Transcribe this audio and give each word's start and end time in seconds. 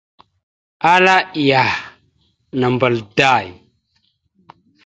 Ala 0.93 1.15
iyah, 1.41 1.73
nambal 2.59 2.95
day! 3.17 3.47